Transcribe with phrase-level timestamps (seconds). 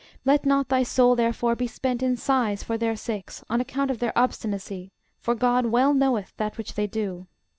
[0.25, 3.99] Let not thy soul therefore be spent in sighs for their sakes, on account of
[3.99, 7.27] their obstinacy; for GOD well knoweth that which they do.